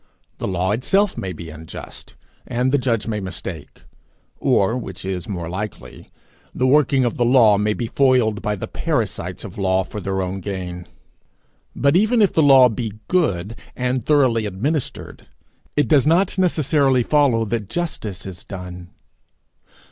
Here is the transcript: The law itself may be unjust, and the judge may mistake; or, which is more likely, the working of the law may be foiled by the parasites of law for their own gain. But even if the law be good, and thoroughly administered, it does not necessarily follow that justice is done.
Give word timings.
The 0.39 0.47
law 0.47 0.71
itself 0.71 1.15
may 1.15 1.31
be 1.31 1.51
unjust, 1.51 2.15
and 2.47 2.71
the 2.71 2.79
judge 2.79 3.05
may 3.05 3.19
mistake; 3.19 3.83
or, 4.39 4.75
which 4.75 5.05
is 5.05 5.29
more 5.29 5.47
likely, 5.47 6.09
the 6.55 6.65
working 6.65 7.05
of 7.05 7.17
the 7.17 7.23
law 7.23 7.59
may 7.59 7.75
be 7.75 7.85
foiled 7.85 8.41
by 8.41 8.55
the 8.55 8.67
parasites 8.67 9.43
of 9.43 9.59
law 9.59 9.83
for 9.83 9.99
their 10.01 10.23
own 10.23 10.39
gain. 10.39 10.87
But 11.75 11.95
even 11.95 12.19
if 12.19 12.33
the 12.33 12.41
law 12.41 12.67
be 12.67 12.93
good, 13.09 13.59
and 13.75 14.03
thoroughly 14.03 14.47
administered, 14.47 15.27
it 15.75 15.87
does 15.87 16.07
not 16.07 16.35
necessarily 16.35 17.03
follow 17.03 17.45
that 17.45 17.69
justice 17.69 18.25
is 18.25 18.43
done. 18.43 18.89